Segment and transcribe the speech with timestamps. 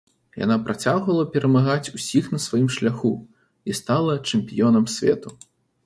[0.43, 3.13] Яна працягвала перамагаць усіх на сваім шляху
[3.69, 5.41] і стала чэмпіёнам свету.